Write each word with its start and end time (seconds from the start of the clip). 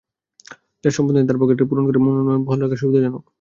যাঁর 0.83 0.93
সম্পদ 0.97 1.13
নেই, 1.15 1.25
তাঁর 1.27 1.39
পক্ষে 1.39 1.55
এটা 1.55 1.69
পূরণ 1.69 1.83
করে 1.87 1.99
মনোনয়ন 2.05 2.41
বহাল 2.45 2.59
রাখা 2.61 2.77
সুবিধাজনক। 2.81 3.23